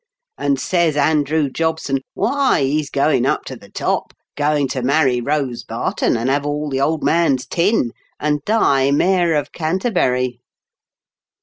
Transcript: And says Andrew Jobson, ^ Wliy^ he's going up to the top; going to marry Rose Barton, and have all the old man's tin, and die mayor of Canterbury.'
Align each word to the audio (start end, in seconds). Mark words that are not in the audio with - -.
And 0.35 0.59
says 0.59 0.97
Andrew 0.97 1.47
Jobson, 1.47 1.97
^ 1.97 2.01
Wliy^ 2.17 2.61
he's 2.63 2.89
going 2.89 3.27
up 3.27 3.45
to 3.45 3.55
the 3.55 3.69
top; 3.69 4.13
going 4.35 4.67
to 4.69 4.81
marry 4.81 5.21
Rose 5.21 5.63
Barton, 5.63 6.17
and 6.17 6.27
have 6.27 6.43
all 6.43 6.71
the 6.71 6.81
old 6.81 7.03
man's 7.03 7.45
tin, 7.45 7.91
and 8.19 8.43
die 8.43 8.89
mayor 8.89 9.35
of 9.35 9.51
Canterbury.' 9.51 10.41